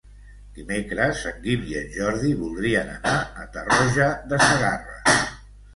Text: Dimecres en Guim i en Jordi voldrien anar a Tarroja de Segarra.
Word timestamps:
Dimecres 0.53 1.19
en 1.31 1.37
Guim 1.43 1.67
i 1.73 1.77
en 1.83 1.93
Jordi 1.97 2.33
voldrien 2.41 2.91
anar 2.97 3.15
a 3.45 3.49
Tarroja 3.59 4.13
de 4.33 4.43
Segarra. 4.49 5.19